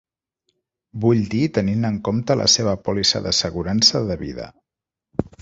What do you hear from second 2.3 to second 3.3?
la seva pòlissa